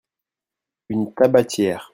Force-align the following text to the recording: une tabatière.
une 0.89 1.13
tabatière. 1.13 1.89